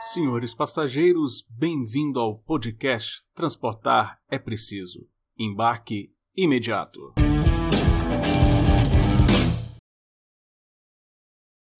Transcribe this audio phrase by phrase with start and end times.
[0.00, 5.08] Senhores passageiros, bem-vindo ao podcast Transportar é Preciso.
[5.36, 7.14] Embarque imediato.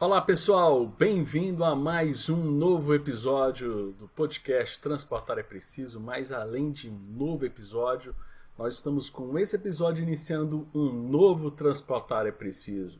[0.00, 6.00] Olá pessoal, bem-vindo a mais um novo episódio do podcast Transportar é Preciso.
[6.00, 8.16] Mas além de um novo episódio,
[8.59, 12.98] nós estamos com esse episódio iniciando um novo Transportar é Preciso,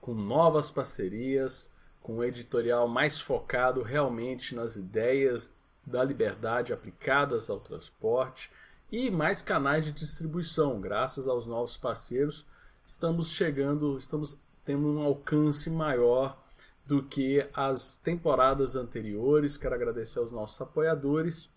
[0.00, 1.68] com novas parcerias,
[2.02, 5.52] com um editorial mais focado realmente nas ideias
[5.86, 8.50] da liberdade aplicadas ao transporte
[8.90, 10.80] e mais canais de distribuição.
[10.80, 12.44] Graças aos novos parceiros,
[12.84, 16.38] estamos chegando, estamos tendo um alcance maior
[16.86, 19.56] do que as temporadas anteriores.
[19.56, 21.48] Quero agradecer aos nossos apoiadores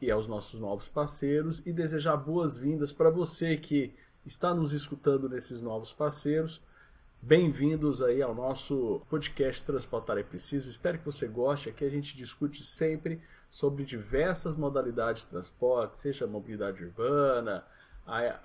[0.00, 3.92] e aos nossos novos parceiros e desejar boas-vindas para você que
[4.24, 6.60] está nos escutando nesses novos parceiros
[7.20, 10.70] Bem-vindos aí ao nosso podcast Transportar é Preciso.
[10.70, 11.68] Espero que você goste.
[11.68, 17.64] Aqui a gente discute sempre sobre diversas modalidades de transporte, seja mobilidade urbana,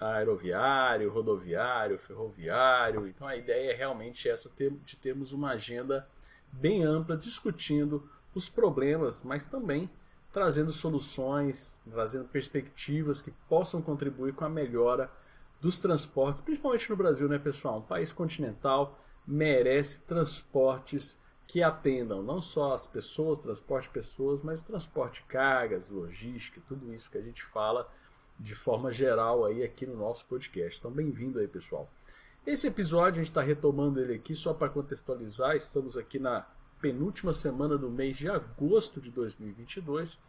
[0.01, 3.07] aeroviário, rodoviário, ferroviário.
[3.07, 4.51] Então a ideia é realmente essa
[4.83, 6.07] de termos uma agenda
[6.51, 9.87] bem ampla discutindo os problemas, mas também
[10.33, 15.11] trazendo soluções, trazendo perspectivas que possam contribuir com a melhora
[15.63, 17.77] dos transportes, principalmente no Brasil, né, pessoal?
[17.77, 24.61] Um país continental merece transportes que atendam não só as pessoas, transporte de pessoas, mas
[24.61, 27.89] o transporte de cargas, logística, tudo isso que a gente fala
[28.37, 30.79] de forma geral aí aqui no nosso podcast.
[30.79, 31.89] Então, bem-vindo aí, pessoal.
[32.45, 35.55] Esse episódio a gente está retomando ele aqui só para contextualizar.
[35.55, 36.45] Estamos aqui na
[36.81, 40.19] penúltima semana do mês de agosto de 2022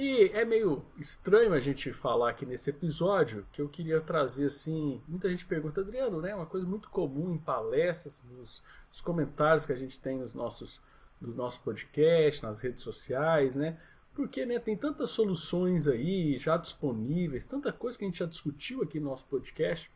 [0.00, 5.02] e é meio estranho a gente falar aqui nesse episódio que eu queria trazer assim.
[5.08, 6.32] Muita gente pergunta, Adriano, né?
[6.32, 10.80] Uma coisa muito comum em palestras, nos, nos comentários que a gente tem nos nossos,
[11.20, 13.76] no nosso podcast, nas redes sociais, né?
[14.14, 18.84] Porque né, tem tantas soluções aí já disponíveis, tanta coisa que a gente já discutiu
[18.84, 19.90] aqui no nosso podcast,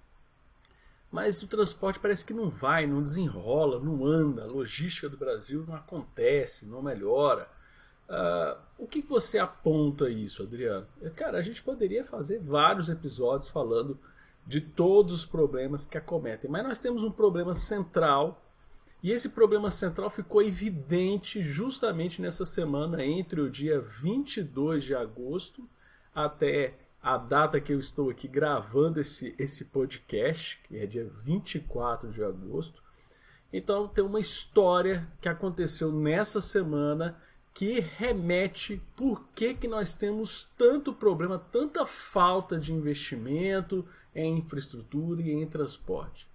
[1.12, 5.64] mas o transporte parece que não vai, não desenrola, não anda, a logística do Brasil
[5.64, 7.48] não acontece, não melhora.
[8.12, 10.86] Uh, o que você aponta isso, Adriano?
[11.16, 13.98] Cara, a gente poderia fazer vários episódios falando
[14.46, 18.44] de todos os problemas que acometem, mas nós temos um problema central
[19.02, 25.66] e esse problema central ficou evidente justamente nessa semana entre o dia 22 de agosto
[26.14, 32.10] até a data que eu estou aqui gravando esse, esse podcast, que é dia 24
[32.10, 32.82] de agosto.
[33.52, 37.20] Então tem uma história que aconteceu nessa semana
[37.54, 45.20] que remete por que, que nós temos tanto problema, tanta falta de investimento em infraestrutura
[45.22, 46.28] e em transporte.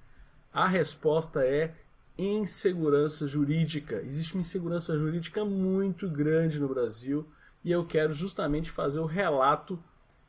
[0.54, 1.74] A resposta é
[2.18, 4.02] insegurança jurídica.
[4.02, 7.28] Existe uma insegurança jurídica muito grande no Brasil
[7.64, 9.82] e eu quero justamente fazer o relato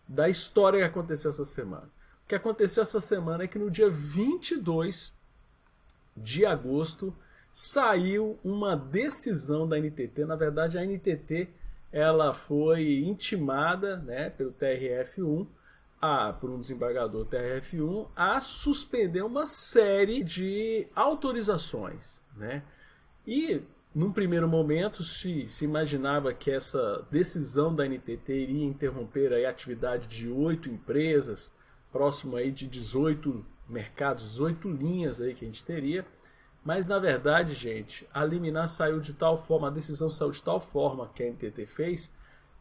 [0.06, 1.88] da história que aconteceu essa semana.
[2.25, 5.15] O que aconteceu essa semana é que no dia 22
[6.16, 7.15] de agosto
[7.58, 10.24] saiu uma decisão da NTT.
[10.24, 11.48] Na verdade, a NTT
[11.91, 15.44] ela foi intimada né, pelo TRF1,
[16.00, 22.16] a, por um desembargador TRF1, a suspender uma série de autorizações.
[22.36, 22.62] Né?
[23.26, 23.60] E,
[23.92, 30.06] num primeiro momento, se, se imaginava que essa decisão da NTT iria interromper a atividade
[30.06, 31.52] de oito empresas,
[31.90, 36.06] próximo aí de 18 mercados, 18 linhas aí que a gente teria.
[36.64, 40.60] Mas na verdade, gente, a liminar saiu de tal forma, a decisão saiu de tal
[40.60, 42.10] forma que a NTT fez,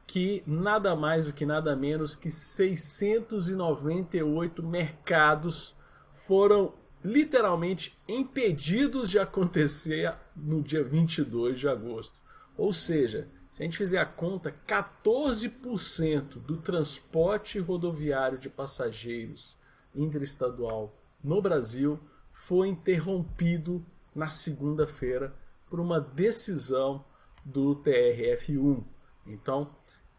[0.05, 5.75] que nada mais do que nada menos que 698 mercados
[6.13, 12.21] foram literalmente impedidos de acontecer no dia 22 de agosto.
[12.57, 19.57] Ou seja, se a gente fizer a conta, 14% do transporte rodoviário de passageiros
[19.95, 21.99] interestadual no Brasil
[22.37, 23.83] foi interrompido
[24.15, 25.33] na segunda-feira
[25.67, 27.03] por uma decisão
[27.43, 28.83] do TRF1.
[29.25, 29.71] Então,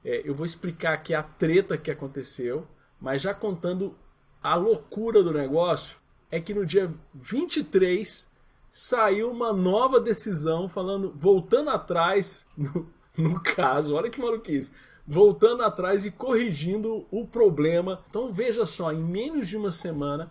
[0.04, 2.66] é, eu vou explicar aqui a treta que aconteceu,
[3.00, 3.94] mas já contando
[4.42, 5.96] a loucura do negócio,
[6.30, 8.26] é que no dia 23
[8.70, 14.72] saiu uma nova decisão falando, voltando atrás, no, no caso, olha que maluquice,
[15.06, 18.04] voltando atrás e corrigindo o problema.
[18.10, 20.30] Então veja só, em menos de uma semana,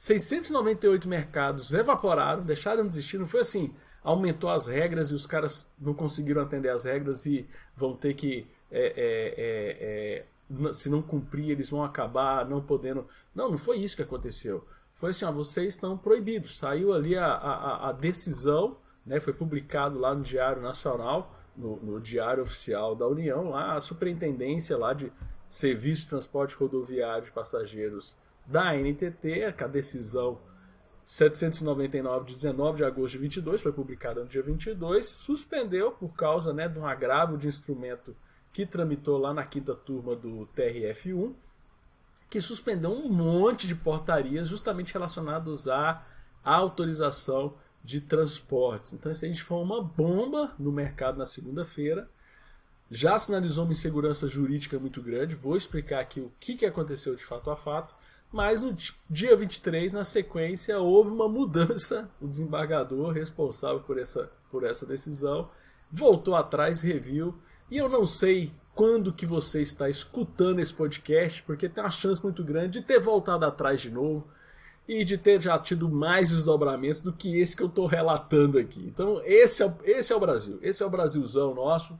[0.00, 3.18] 698 mercados evaporaram, deixaram de existir.
[3.18, 7.46] Não foi assim, aumentou as regras e os caras não conseguiram atender as regras e
[7.76, 8.46] vão ter que.
[8.70, 10.24] É, é,
[10.56, 13.06] é, é se não cumprir, eles vão acabar não podendo.
[13.34, 14.66] Não, não foi isso que aconteceu.
[14.94, 16.56] Foi assim: ó, vocês estão proibidos.
[16.56, 22.00] Saiu ali a, a, a decisão, né, foi publicado lá no Diário Nacional no, no
[22.00, 25.12] Diário Oficial da União, lá a superintendência lá de
[25.46, 28.16] Serviço de Transporte Rodoviário de Passageiros
[28.46, 30.40] da NTT, a decisão
[31.04, 36.52] 799 de 19 de agosto de 22, foi publicada no dia 22, suspendeu por causa
[36.52, 38.14] né, de um agravo de instrumento
[38.52, 41.34] que tramitou lá na quinta turma do TRF1,
[42.28, 46.04] que suspendeu um monte de portarias justamente relacionados à
[46.44, 48.92] autorização de transportes.
[48.92, 52.08] Então isso a gente foi uma bomba no mercado na segunda-feira.
[52.90, 55.34] Já sinalizou uma insegurança jurídica muito grande.
[55.34, 57.94] Vou explicar aqui o que, que aconteceu de fato a fato.
[58.32, 58.74] Mas no
[59.08, 62.08] dia 23, na sequência, houve uma mudança.
[62.20, 65.50] O desembargador responsável por essa, por essa decisão
[65.90, 67.34] voltou atrás, reviu.
[67.70, 72.22] E eu não sei quando que você está escutando esse podcast, porque tem uma chance
[72.22, 74.26] muito grande de ter voltado atrás de novo
[74.88, 78.84] e de ter já tido mais desdobramentos do que esse que eu estou relatando aqui.
[78.86, 80.58] Então, esse é, esse é o Brasil.
[80.62, 81.98] Esse é o Brasilzão nosso,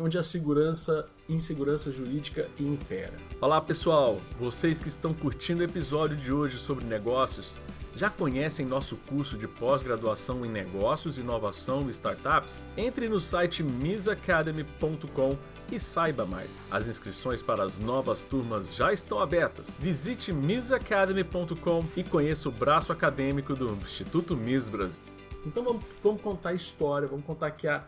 [0.00, 3.12] onde a segurança insegurança jurídica impera.
[3.40, 4.18] Olá, pessoal.
[4.38, 7.54] Vocês que estão curtindo o episódio de hoje sobre negócios,
[7.94, 12.64] já conhecem nosso curso de pós-graduação em negócios, inovação e startups?
[12.74, 15.36] Entre no site misacademy.com
[15.70, 16.66] e saiba mais.
[16.70, 19.76] As inscrições para as novas turmas já estão abertas.
[19.78, 25.00] Visite misacademy.com e conheça o braço acadêmico do Instituto Miss Brasil.
[25.44, 27.84] Então vamos, vamos contar a história, vamos contar aqui a,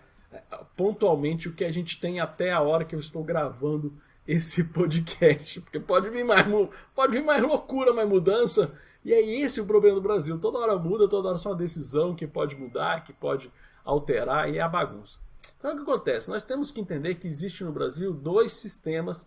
[0.77, 3.93] pontualmente o que a gente tem até a hora que eu estou gravando
[4.27, 6.47] esse podcast, porque pode vir mais,
[6.95, 8.73] pode vir mais loucura, mais mudança.
[9.05, 10.39] E é esse o problema do Brasil.
[10.39, 13.53] Toda hora muda, toda hora é uma decisão que pode mudar, que pode
[13.85, 15.19] alterar, e é a bagunça.
[15.59, 16.31] Então o que acontece?
[16.31, 19.27] Nós temos que entender que existe no Brasil dois sistemas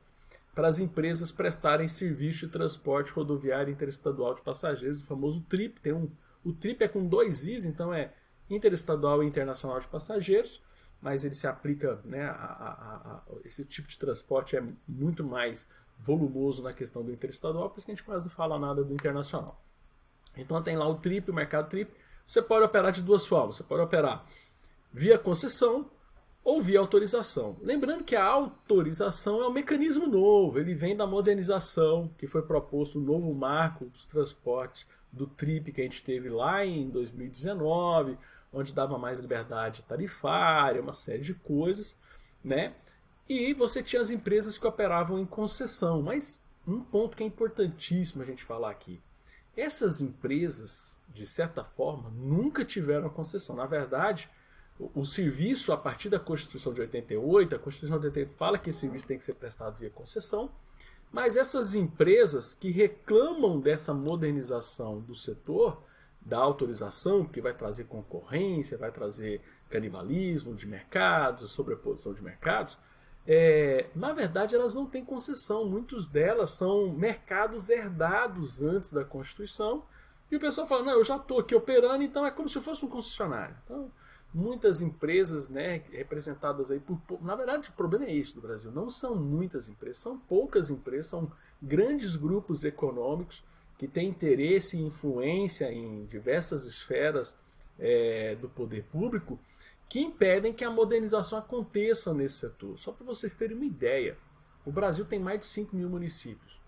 [0.54, 5.80] para as empresas prestarem serviço de transporte rodoviário interestadual de passageiros, o famoso TRIP.
[5.80, 6.10] Tem um,
[6.44, 8.12] o TRIP é com dois Is, então é
[8.50, 10.60] interestadual e internacional de passageiros,
[11.02, 15.68] mas ele se aplica, né, a, a, a, esse tipo de transporte é muito mais
[16.00, 18.94] volumoso na questão do interestadual, por isso que a gente quase não fala nada do
[18.94, 19.62] internacional.
[20.36, 21.92] Então tem lá o TRIP, o mercado TRIP.
[22.26, 23.56] Você pode operar de duas formas.
[23.56, 24.26] Você pode operar
[24.94, 25.90] via concessão
[26.44, 27.58] ou via autorização.
[27.62, 33.00] Lembrando que a autorização é um mecanismo novo, ele vem da modernização que foi proposto
[33.00, 38.18] o novo marco dos transportes do TRIP que a gente teve lá em 2019,
[38.58, 41.96] onde dava mais liberdade tarifária, uma série de coisas,
[42.44, 42.74] né?
[43.30, 48.24] E você tinha as empresas que operavam em concessão, mas um ponto que é importantíssimo
[48.24, 49.02] a gente falar aqui.
[49.56, 53.56] Essas empresas, de certa forma, nunca tiveram concessão.
[53.56, 54.30] Na verdade,
[54.80, 58.80] o, serviço, a partir da Constituição de 88, a Constituição de 88 fala que esse
[58.80, 60.52] serviço tem que ser prestado via concessão,
[61.12, 65.82] mas essas empresas que reclamam dessa modernização do setor,
[66.28, 72.78] da autorização, que vai trazer concorrência, vai trazer canibalismo de mercados, sobreposição de mercados,
[73.26, 75.66] é, na verdade elas não têm concessão.
[75.66, 79.84] Muitas delas são mercados herdados antes da Constituição.
[80.32, 82.86] E o pessoal fala, não, eu já estou aqui operando, então é como se fosse
[82.86, 83.56] um concessionário.
[83.64, 83.92] Então,
[84.34, 87.00] muitas empresas né, representadas aí por.
[87.22, 88.72] Na verdade, o problema é esse no Brasil.
[88.72, 91.32] Não são muitas empresas, são poucas empresas, são
[91.62, 93.44] grandes grupos econômicos
[93.78, 97.36] que têm interesse e influência em diversas esferas
[97.80, 99.40] é, do poder público
[99.88, 102.78] que impedem que a modernização aconteça nesse setor.
[102.78, 104.18] Só para vocês terem uma ideia,
[104.66, 106.60] o Brasil tem mais de 5 mil municípios.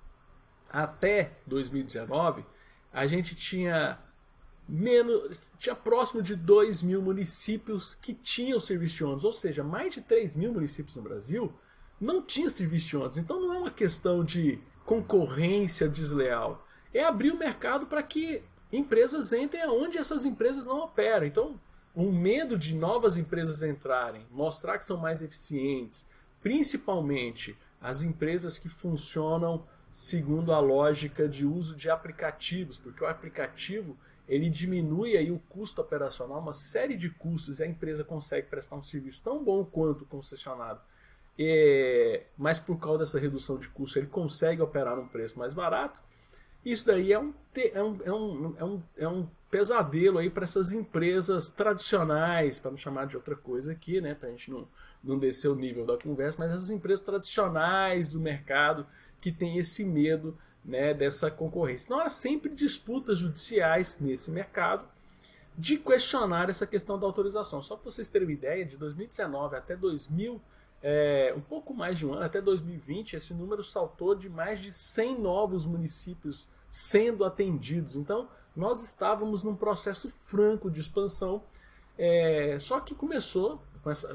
[0.70, 2.46] Até 2019,
[2.94, 4.00] a gente tinha
[4.68, 9.94] menos, tinha próximo de 2 mil municípios que tinham serviço de ônibus, ou seja, mais
[9.94, 11.52] de 3 mil municípios no Brasil
[12.00, 13.18] não tinham serviço de ônibus.
[13.18, 18.42] Então não é uma questão de concorrência desleal, é abrir o mercado para que
[18.72, 21.26] empresas entrem aonde essas empresas não operam.
[21.26, 21.60] Então,
[21.96, 26.06] um medo de novas empresas entrarem, mostrar que são mais eficientes,
[26.42, 33.98] principalmente as empresas que funcionam segundo a lógica de uso de aplicativos, porque o aplicativo
[34.28, 38.76] ele diminui aí o custo operacional, uma série de custos, e a empresa consegue prestar
[38.76, 40.80] um serviço tão bom quanto o concessionado.
[41.38, 46.00] É, mas por causa dessa redução de custo, ele consegue operar num preço mais barato.
[46.66, 50.44] Isso daí é um, é um, é um, é um, é um pesadelo aí para
[50.44, 54.68] essas empresas tradicionais, para não chamar de outra coisa aqui, né, para a gente não,
[55.04, 58.86] não descer o nível da conversa, mas essas empresas tradicionais do mercado
[59.20, 61.86] que têm esse medo né, dessa concorrência.
[61.88, 64.88] Então há sempre disputas judiciais nesse mercado
[65.58, 67.62] de questionar essa questão da autorização.
[67.62, 70.40] Só para vocês terem uma ideia, de 2019 até 2000,
[70.82, 74.72] é, um pouco mais de um ano, até 2020, esse número saltou de mais de
[74.72, 77.96] 100 novos municípios sendo atendidos.
[77.96, 81.44] Então, nós estávamos num processo franco de expansão,
[81.98, 83.62] é, só que começou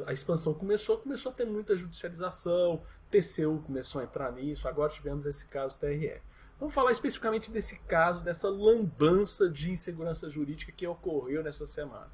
[0.07, 5.25] a expansão começou, começou a ter muita judicialização, TCU começou a entrar nisso, agora tivemos
[5.25, 6.21] esse caso TRF.
[6.59, 12.11] Vamos falar especificamente desse caso, dessa lambança de insegurança jurídica que ocorreu nessa semana.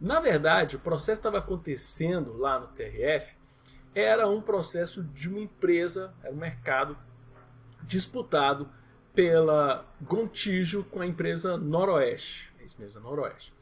[0.00, 3.36] Na verdade, o processo estava acontecendo lá no TRF,
[3.94, 6.96] era um processo de uma empresa, era um mercado
[7.82, 8.68] disputado
[9.14, 12.52] pela Gontijo com a empresa Noroeste.
[12.60, 13.52] É isso mesmo, Noroeste.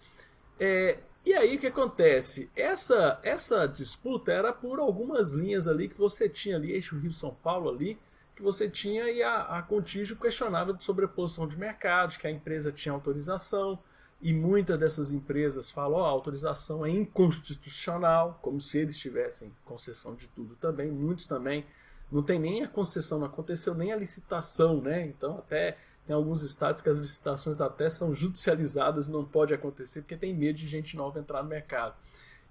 [0.58, 2.50] É, e aí o que acontece?
[2.54, 7.70] Essa, essa disputa era por algumas linhas ali que você tinha ali, eixo Rio-São Paulo
[7.70, 7.98] ali,
[8.34, 12.70] que você tinha e a, a Contígio questionava de sobreposição de mercados, que a empresa
[12.70, 13.78] tinha autorização,
[14.20, 20.14] e muitas dessas empresas falam, oh, a autorização é inconstitucional, como se eles tivessem concessão
[20.14, 21.64] de tudo também, muitos também
[22.10, 25.06] não tem nem a concessão, não aconteceu nem a licitação, né?
[25.06, 30.16] Então até tem alguns estados que as licitações até são judicializadas, não pode acontecer porque
[30.16, 31.94] tem medo de gente nova entrar no mercado.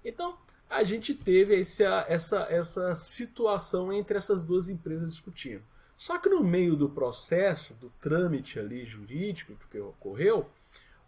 [0.04, 0.36] Então
[0.68, 5.62] a gente teve esse, essa, essa situação entre essas duas empresas discutindo.
[5.96, 10.46] Só que no meio do processo, do trâmite ali jurídico que ocorreu,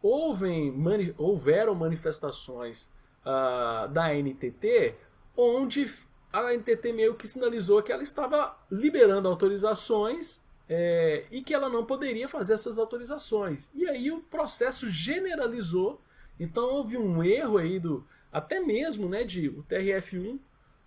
[0.02, 2.88] houve, mani, houveram manifestações
[3.24, 4.94] uh, da NTT
[5.38, 5.88] onde
[6.32, 11.86] a NTT meio que sinalizou que ela estava liberando autorizações é, e que ela não
[11.86, 13.70] poderia fazer essas autorizações.
[13.74, 16.00] E aí o processo generalizou,
[16.38, 20.38] então houve um erro aí do até mesmo né, de o TRF1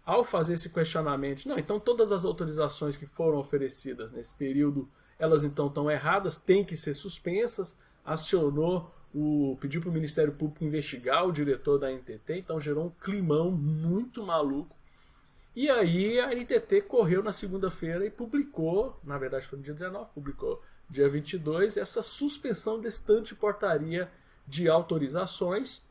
[0.05, 4.87] ao fazer esse questionamento, não, então todas as autorizações que foram oferecidas nesse período,
[5.17, 10.63] elas então estão erradas, têm que ser suspensas, acionou o pediu para o Ministério Público
[10.63, 14.75] investigar o diretor da NTT, então gerou um climão muito maluco.
[15.55, 20.09] E aí a NTT correu na segunda-feira e publicou, na verdade foi no dia 19,
[20.11, 24.09] publicou dia 22, essa suspensão desse tanto de portaria
[24.47, 25.83] de autorizações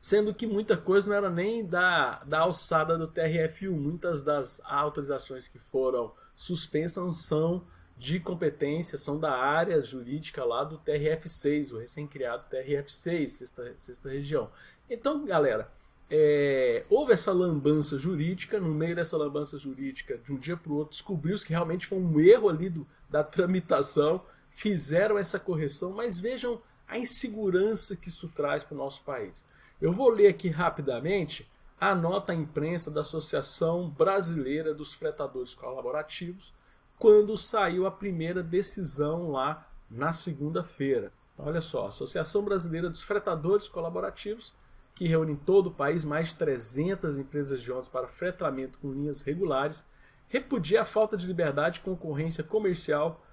[0.00, 3.70] sendo que muita coisa não era nem da, da alçada do TRF1.
[3.70, 7.64] Muitas das autorizações que foram suspensas são
[7.98, 14.50] de competência, são da área jurídica lá do TRF6, o recém-criado TRF6, sexta, sexta região.
[14.88, 15.70] Então, galera,
[16.10, 20.76] é, houve essa lambança jurídica, no meio dessa lambança jurídica, de um dia para o
[20.76, 26.18] outro, descobriu-se que realmente foi um erro ali do, da tramitação, fizeram essa correção, mas
[26.18, 29.44] vejam a insegurança que isso traz para o nosso país.
[29.80, 31.48] Eu vou ler aqui rapidamente
[31.80, 36.52] a nota à imprensa da Associação Brasileira dos Fretadores Colaborativos,
[36.98, 41.12] quando saiu a primeira decisão lá na segunda-feira.
[41.32, 44.52] Então, olha só, a Associação Brasileira dos Fretadores Colaborativos,
[44.94, 48.92] que reúne em todo o país mais de 300 empresas de ônibus para fretamento com
[48.92, 49.84] linhas regulares,
[50.26, 53.24] repudia a falta de liberdade e concorrência comercial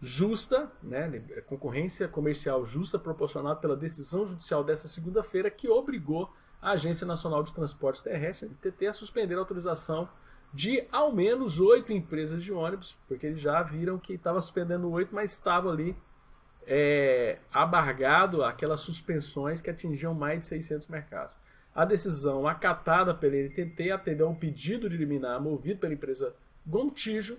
[0.00, 6.30] justa, né, concorrência comercial justa proporcionada pela decisão judicial dessa segunda-feira que obrigou
[6.60, 10.08] a Agência Nacional de Transportes Terrestres, NTT, a suspender a autorização
[10.54, 15.12] de ao menos oito empresas de ônibus, porque eles já viram que estava suspendendo oito,
[15.12, 15.96] mas estava ali
[16.64, 21.34] é, abargado aquelas suspensões que atingiam mais de 600 mercados.
[21.74, 26.32] A decisão acatada pela NTT atendeu a um pedido de liminar movido pela empresa
[26.64, 27.36] Gontijo,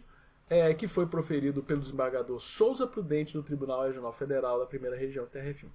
[0.49, 5.25] é, que foi proferido pelo desembargador Souza Prudente do Tribunal Regional Federal da Primeira Região
[5.25, 5.67] TRF1.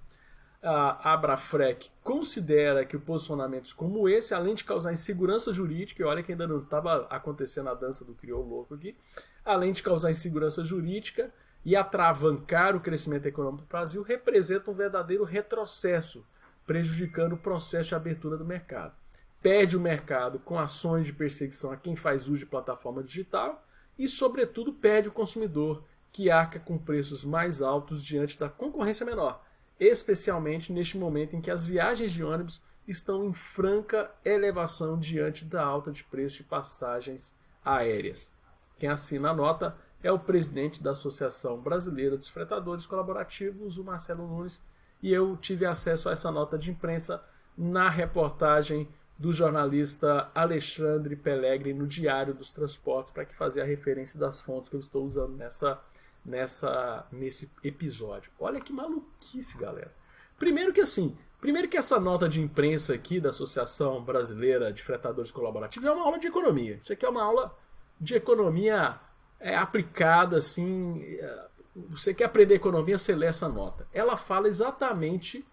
[0.63, 6.31] A Abrafrec considera que posicionamentos como esse, além de causar insegurança jurídica, e olha que
[6.31, 8.95] ainda não estava acontecendo a dança do crioulo louco aqui,
[9.43, 11.33] além de causar insegurança jurídica
[11.65, 16.23] e atravancar o crescimento econômico do Brasil, representa um verdadeiro retrocesso,
[16.67, 18.93] prejudicando o processo de abertura do mercado.
[19.41, 23.65] Perde o mercado com ações de perseguição a quem faz uso de plataforma digital
[23.97, 29.43] e, sobretudo, perde o consumidor, que arca com preços mais altos diante da concorrência menor,
[29.81, 35.63] especialmente neste momento em que as viagens de ônibus estão em franca elevação diante da
[35.63, 37.33] alta de preço de passagens
[37.65, 38.31] aéreas.
[38.77, 44.27] Quem assina a nota é o presidente da Associação Brasileira dos Fretadores Colaborativos, o Marcelo
[44.27, 44.61] Nunes,
[45.01, 47.23] e eu tive acesso a essa nota de imprensa
[47.57, 54.19] na reportagem do jornalista Alexandre Pelegri no Diário dos Transportes, para que fazer a referência
[54.19, 55.79] das fontes que eu estou usando nessa,
[56.23, 58.31] nessa, nesse episódio.
[58.39, 59.93] Olha que maluquice, galera.
[60.37, 65.31] Primeiro que assim, primeiro que essa nota de imprensa aqui da Associação Brasileira de Fretadores
[65.31, 66.75] Colaborativos é uma aula de economia.
[66.75, 67.55] Isso aqui é uma aula
[67.99, 68.99] de economia
[69.39, 71.01] é, aplicada, assim.
[71.03, 71.47] É,
[71.89, 73.87] você quer aprender economia, você lê essa nota.
[73.93, 75.45] Ela fala exatamente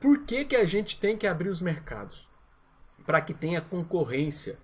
[0.00, 2.28] por que, que a gente tem que abrir os mercados
[3.06, 4.58] para que tenha concorrência.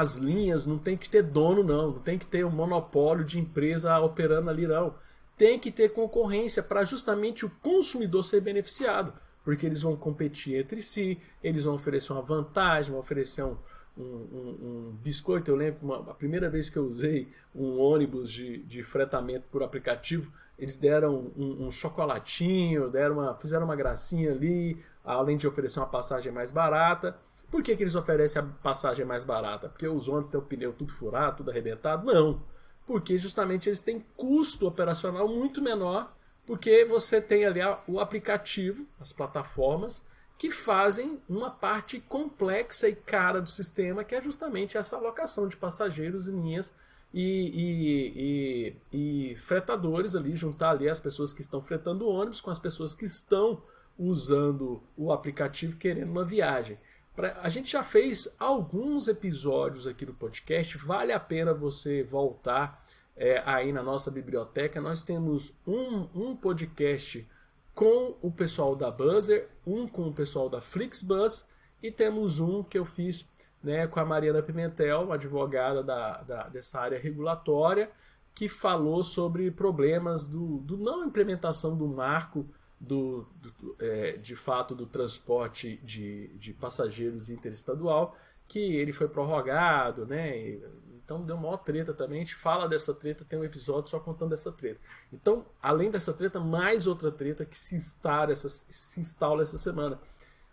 [0.00, 1.92] As linhas não tem que ter dono, não.
[1.92, 4.94] Não tem que ter um monopólio de empresa operando ali, não.
[5.36, 9.12] Tem que ter concorrência para justamente o consumidor ser beneficiado.
[9.44, 13.56] porque eles vão competir entre si, eles vão oferecer uma vantagem, vão oferecer um,
[13.96, 15.50] um, um, um biscoito.
[15.50, 19.62] Eu lembro uma, a primeira vez que eu usei um ônibus de, de fretamento por
[19.62, 25.80] aplicativo, eles deram um, um chocolatinho, deram uma, fizeram uma gracinha ali, além de oferecer
[25.80, 27.16] uma passagem mais barata.
[27.52, 29.68] Por que, que eles oferecem a passagem mais barata?
[29.68, 32.06] Porque os ônibus têm o pneu tudo furado, tudo arrebentado?
[32.06, 32.42] Não.
[32.86, 36.16] Porque justamente eles têm custo operacional muito menor,
[36.46, 40.02] porque você tem ali o aplicativo, as plataformas,
[40.38, 45.54] que fazem uma parte complexa e cara do sistema, que é justamente essa alocação de
[45.54, 46.72] passageiros em linhas
[47.12, 47.20] e,
[47.54, 52.58] e, e, e, fretadores ali, juntar ali as pessoas que estão fretando ônibus com as
[52.58, 53.62] pessoas que estão
[53.98, 56.78] usando o aplicativo querendo uma viagem.
[57.14, 62.84] Pra, a gente já fez alguns episódios aqui do podcast, vale a pena você voltar
[63.16, 64.80] é, aí na nossa biblioteca.
[64.80, 67.28] Nós temos um, um podcast
[67.74, 71.44] com o pessoal da Buzzer, um com o pessoal da Flixbus
[71.82, 73.28] e temos um que eu fiz
[73.62, 77.90] né, com a Mariana Pimentel, uma advogada da, da, dessa área regulatória,
[78.34, 82.46] que falou sobre problemas do, do não implementação do marco
[82.82, 88.16] do, do é, de fato do transporte de, de passageiros interestadual,
[88.48, 90.58] que ele foi prorrogado, né?
[91.04, 92.20] Então deu maior treta também.
[92.20, 94.80] A gente fala dessa treta, tem um episódio só contando dessa treta.
[95.12, 99.98] Então, além dessa treta, mais outra treta que se instala essa, se instala essa semana.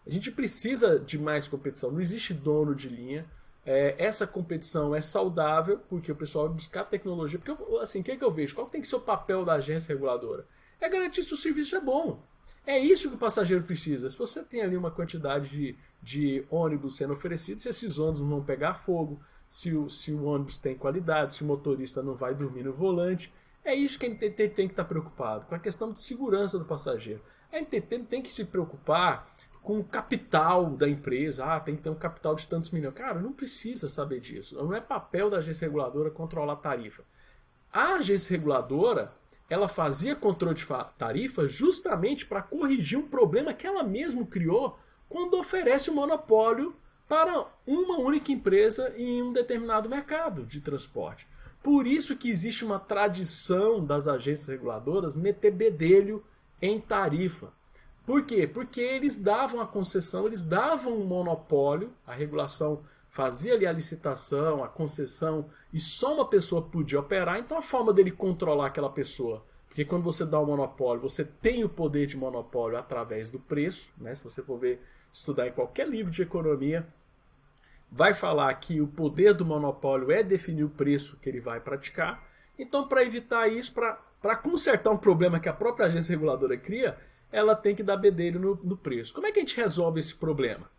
[0.06, 1.92] A gente precisa de mais competição.
[1.92, 3.26] Não existe dono de linha.
[3.66, 7.40] É, essa competição é saudável porque o pessoal vai buscar tecnologia.
[7.40, 8.56] Porque, assim, o que, é que eu vejo?
[8.56, 10.46] Qual tem que ser o papel da agência reguladora?
[10.80, 12.24] É garantir se o serviço é bom.
[12.66, 14.10] É isso que o passageiro precisa.
[14.10, 18.30] Se você tem ali uma quantidade de, de ônibus sendo oferecidos, se esses ônibus não
[18.30, 22.36] vão pegar fogo, se o, se o ônibus tem qualidade, se o motorista não vai
[22.36, 23.34] dormir no volante.
[23.66, 26.66] É isso que a NTT tem que estar preocupado, com a questão de segurança do
[26.66, 27.22] passageiro.
[27.52, 31.46] A NTT tem que se preocupar com o capital da empresa.
[31.46, 32.94] Ah, tem que ter um capital de tantos milhões.
[32.94, 34.56] Cara, não precisa saber disso.
[34.56, 37.04] Não é papel da agência reguladora controlar a tarifa.
[37.72, 39.14] A agência reguladora
[39.50, 40.66] ela fazia controle de
[40.98, 44.78] tarifa justamente para corrigir um problema que ela mesma criou
[45.10, 46.76] quando oferece o um monopólio
[47.08, 51.28] para uma única empresa em um determinado mercado de transporte.
[51.64, 56.24] Por isso que existe uma tradição das agências reguladoras meter bedelho
[56.62, 57.52] em tarifa.
[58.06, 58.48] Por quê?
[58.48, 64.64] Porque eles davam a concessão, eles davam um monopólio, a regulação fazia ali a licitação,
[64.64, 69.44] a concessão, e só uma pessoa podia operar, então a forma dele controlar aquela pessoa.
[69.68, 73.40] Porque quando você dá o um monopólio, você tem o poder de monopólio através do
[73.40, 74.14] preço, né?
[74.16, 76.88] Se você for ver, estudar em qualquer livro de economia,
[77.92, 82.28] vai falar que o poder do monopólio é definir o preço que ele vai praticar.
[82.58, 86.98] Então, para evitar isso, para consertar um problema que a própria agência reguladora cria,
[87.32, 89.14] ela tem que dar bedelho no, no preço.
[89.14, 90.70] Como é que a gente resolve esse problema?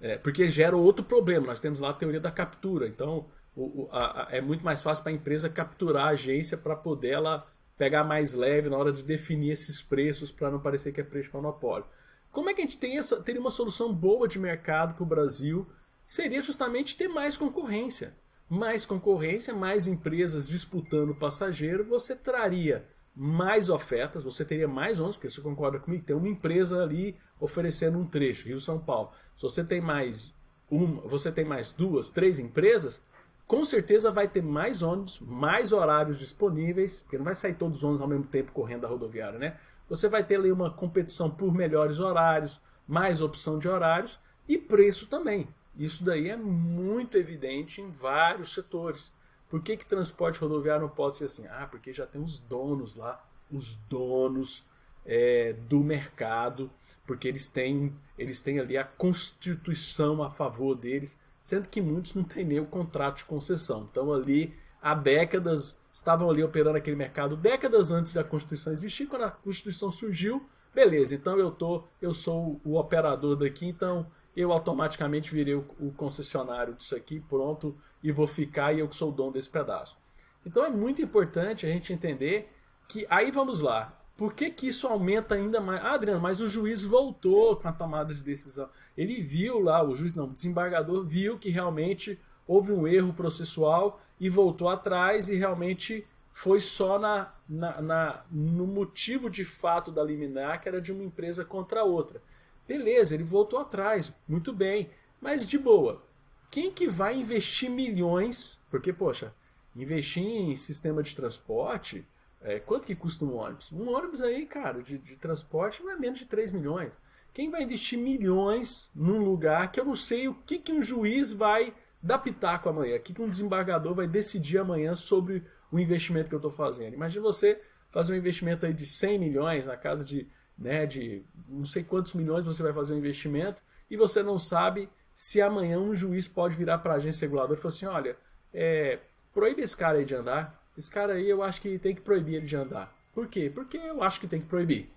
[0.00, 1.46] É, porque gera outro problema.
[1.46, 2.86] Nós temos lá a teoria da captura.
[2.86, 6.56] Então, o, o, a, a, é muito mais fácil para a empresa capturar a agência
[6.56, 10.92] para poder ela pegar mais leve na hora de definir esses preços para não parecer
[10.92, 11.86] que é preço de monopólio.
[12.30, 15.06] Como é que a gente tem essa, teria uma solução boa de mercado para o
[15.06, 15.66] Brasil
[16.04, 18.14] seria justamente ter mais concorrência.
[18.48, 22.86] Mais concorrência, mais empresas disputando passageiro, você traria
[23.20, 27.98] mais ofertas, você teria mais ônibus, porque você concorda comigo, tem uma empresa ali oferecendo
[27.98, 29.10] um trecho, Rio São Paulo.
[29.36, 30.32] Se você tem mais
[30.70, 33.02] uma, você tem mais duas, três empresas,
[33.44, 37.82] com certeza vai ter mais ônibus, mais horários disponíveis, porque não vai sair todos os
[37.84, 39.56] ônibus ao mesmo tempo correndo da rodoviária, né?
[39.88, 45.08] Você vai ter ali uma competição por melhores horários, mais opção de horários e preço
[45.08, 45.48] também.
[45.76, 49.12] Isso daí é muito evidente em vários setores.
[49.48, 51.46] Por que, que transporte rodoviário não pode ser assim?
[51.46, 54.64] Ah, porque já tem os donos lá, os donos
[55.06, 56.70] é, do mercado,
[57.06, 62.24] porque eles têm, eles têm ali a Constituição a favor deles, sendo que muitos não
[62.24, 63.88] têm nem o contrato de concessão.
[63.90, 69.06] Então ali há décadas estavam ali operando aquele mercado décadas antes da Constituição existir.
[69.06, 71.14] Quando a Constituição surgiu, beleza.
[71.14, 74.06] Então eu tô, eu sou o operador daqui, então
[74.36, 78.96] eu automaticamente virei o, o concessionário disso aqui, pronto, e vou ficar e eu que
[78.96, 79.96] sou o dono desse pedaço.
[80.44, 82.52] Então é muito importante a gente entender
[82.86, 83.94] que aí vamos lá.
[84.16, 85.84] Por que, que isso aumenta ainda mais?
[85.84, 88.68] Ah, Adriano, mas o juiz voltou com a tomada de decisão.
[88.96, 94.00] Ele viu lá, o juiz não, o desembargador viu que realmente houve um erro processual
[94.18, 100.02] e voltou atrás e realmente foi só na, na, na, no motivo de fato da
[100.02, 102.20] liminar que era de uma empresa contra outra.
[102.66, 104.90] Beleza, ele voltou atrás, muito bem.
[105.20, 106.02] Mas de boa,
[106.50, 108.58] quem que vai investir milhões?
[108.70, 109.34] Porque, poxa,
[109.76, 112.04] investir em sistema de transporte,
[112.40, 113.72] é, quanto que custa um ônibus?
[113.72, 116.92] Um ônibus aí, cara, de, de transporte não é menos de 3 milhões.
[117.34, 121.32] Quem vai investir milhões num lugar que eu não sei o que, que um juiz
[121.32, 126.28] vai dar pitaco amanhã, o que, que um desembargador vai decidir amanhã sobre o investimento
[126.28, 126.94] que eu estou fazendo.
[126.94, 131.64] Imagine você fazer um investimento aí de 100 milhões na casa de, né, de não
[131.64, 135.96] sei quantos milhões você vai fazer um investimento e você não sabe se amanhã um
[135.96, 138.16] juiz pode virar para a agência reguladora e falar assim, olha,
[138.54, 139.00] é,
[139.34, 142.36] proíbe esse cara aí de andar, esse cara aí eu acho que tem que proibir
[142.36, 142.96] ele de andar.
[143.12, 143.50] Por quê?
[143.52, 144.88] Porque eu acho que tem que proibir.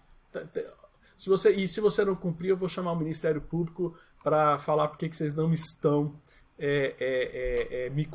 [1.18, 4.90] Se você, e se você não cumprir, eu vou chamar o Ministério Público para falar
[4.90, 6.14] por que vocês não estão
[6.60, 8.08] é, é, é, é me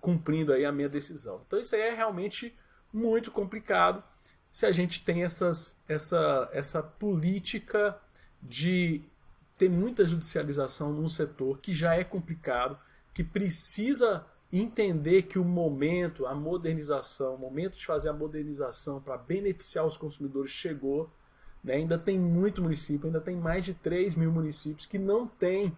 [0.00, 1.42] cumprindo aí a minha decisão.
[1.46, 2.52] Então isso aí é realmente
[2.92, 4.02] muito complicado
[4.50, 7.96] se a gente tem essas, essa, essa política
[8.42, 9.04] de
[9.62, 12.76] ter muita judicialização num setor que já é complicado,
[13.14, 19.16] que precisa entender que o momento, a modernização, o momento de fazer a modernização para
[19.16, 21.08] beneficiar os consumidores chegou.
[21.62, 21.74] Né?
[21.74, 25.72] Ainda tem muito município, ainda tem mais de 3 mil municípios que não tem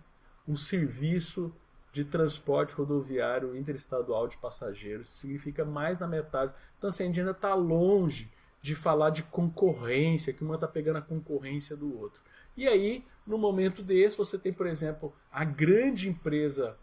[0.49, 1.55] um serviço
[1.93, 5.09] de transporte rodoviário interestadual de passageiros.
[5.09, 6.55] Isso significa mais da metade.
[6.79, 8.31] Então, assim, a gente ainda está longe
[8.63, 12.25] de falar de concorrência, que uma está pegando a concorrência do outro.
[12.57, 16.77] E aí, no momento desse, você tem, por exemplo, a grande empresa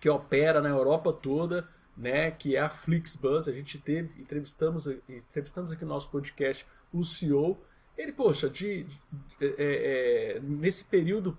[0.00, 3.48] que opera na Europa toda, né, que é a Flixbus.
[3.48, 7.58] A gente teve, entrevistamos, entrevistamos aqui no nosso podcast o CEO.
[7.96, 9.00] Ele, poxa, de, de
[9.40, 11.36] é, é, nesse período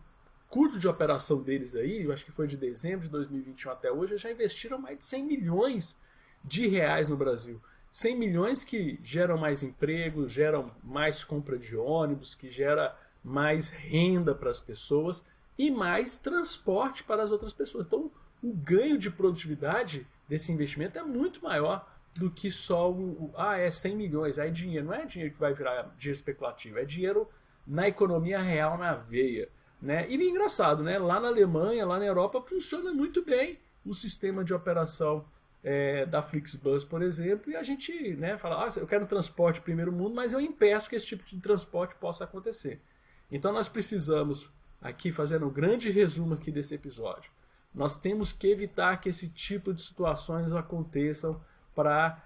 [0.50, 4.18] curto de operação deles aí, eu acho que foi de dezembro de 2021 até hoje,
[4.18, 5.96] já investiram mais de 100 milhões
[6.44, 7.62] de reais no Brasil.
[7.92, 14.34] 100 milhões que geram mais emprego, geram mais compra de ônibus, que gera mais renda
[14.34, 15.24] para as pessoas
[15.58, 17.86] e mais transporte para as outras pessoas.
[17.86, 23.58] Então, o ganho de produtividade desse investimento é muito maior do que só o, ah,
[23.58, 24.86] é 100 milhões, aí é dinheiro.
[24.86, 27.28] Não é dinheiro que vai virar dinheiro especulativo, é dinheiro
[27.68, 29.50] na economia real, na veia.
[29.82, 30.06] Né?
[30.10, 30.98] E é engraçado, né?
[30.98, 35.26] lá na Alemanha, lá na Europa, funciona muito bem o sistema de operação
[35.64, 39.92] é, da Flixbus, por exemplo, e a gente né, fala, ah, eu quero transporte primeiro
[39.92, 42.82] mundo, mas eu impeço que esse tipo de transporte possa acontecer.
[43.32, 44.50] Então nós precisamos,
[44.82, 47.32] aqui fazendo um grande resumo aqui desse episódio,
[47.74, 51.39] nós temos que evitar que esse tipo de situações aconteçam
[51.76, 52.24] para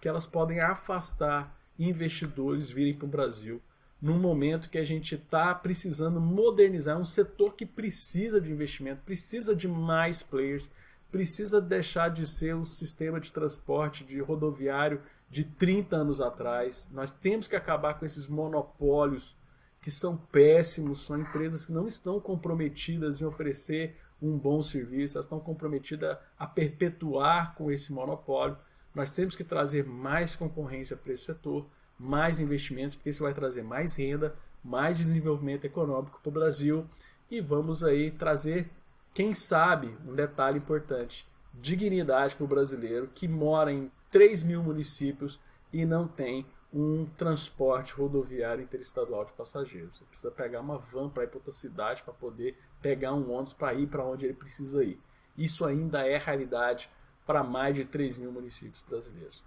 [0.00, 3.62] que elas podem afastar investidores virem para o Brasil
[4.00, 9.54] num momento que a gente está precisando modernizar um setor que precisa de investimento, precisa
[9.54, 10.70] de mais players,
[11.10, 16.88] precisa deixar de ser um sistema de transporte de rodoviário de 30 anos atrás.
[16.92, 19.36] Nós temos que acabar com esses monopólios
[19.80, 25.26] que são péssimos, são empresas que não estão comprometidas em oferecer um bom serviço, elas
[25.26, 28.56] estão comprometidas a perpetuar com esse monopólio.
[28.94, 31.66] Nós temos que trazer mais concorrência para esse setor,
[31.98, 36.86] mais investimentos, porque isso vai trazer mais renda, mais desenvolvimento econômico para o Brasil
[37.30, 38.70] e vamos aí trazer,
[39.14, 45.38] quem sabe, um detalhe importante, dignidade para o brasileiro que mora em 3 mil municípios
[45.72, 49.96] e não tem um transporte rodoviário interestadual de passageiros.
[49.96, 53.52] Você precisa pegar uma van para ir para outra cidade para poder pegar um ônibus
[53.52, 55.00] para ir para onde ele precisa ir.
[55.36, 56.90] Isso ainda é realidade
[57.26, 59.42] para mais de 3 mil municípios brasileiros.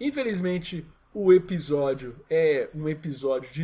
[0.00, 3.62] Infelizmente, o episódio é um episódio de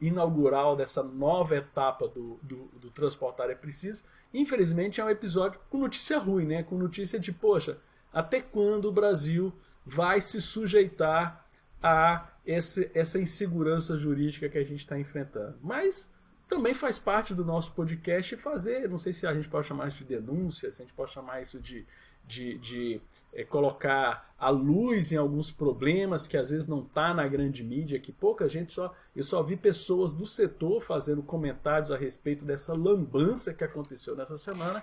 [0.00, 4.02] inaugural dessa nova etapa do, do, do Transportar é Preciso.
[4.34, 6.62] Infelizmente, é um episódio com notícia ruim, né?
[6.62, 7.78] com notícia de, poxa,
[8.12, 9.52] até quando o Brasil
[9.86, 11.46] vai se sujeitar
[11.82, 15.58] a esse, essa insegurança jurídica que a gente está enfrentando.
[15.62, 16.08] Mas
[16.48, 19.98] também faz parte do nosso podcast fazer, não sei se a gente pode chamar isso
[19.98, 21.84] de denúncia, se a gente pode chamar isso de,
[22.26, 23.00] de, de
[23.34, 28.00] é, colocar a luz em alguns problemas que às vezes não está na grande mídia,
[28.00, 28.94] que pouca gente só.
[29.14, 34.38] Eu só vi pessoas do setor fazendo comentários a respeito dessa lambança que aconteceu nessa
[34.38, 34.82] semana.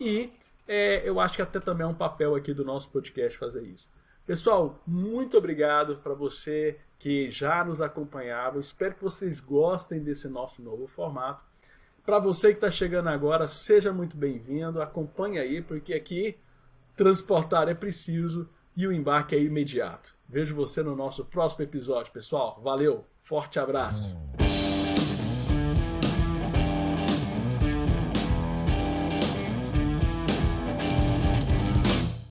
[0.00, 0.32] E
[0.66, 3.86] é, eu acho que até também é um papel aqui do nosso podcast fazer isso.
[4.26, 8.60] Pessoal, muito obrigado para você que já nos acompanhava.
[8.60, 11.44] Espero que vocês gostem desse nosso novo formato.
[12.04, 14.80] Para você que está chegando agora, seja muito bem-vindo.
[14.80, 16.36] Acompanhe aí, porque aqui
[16.94, 20.14] transportar é preciso e o embarque é imediato.
[20.28, 22.60] Vejo você no nosso próximo episódio, pessoal.
[22.62, 24.16] Valeu, forte abraço.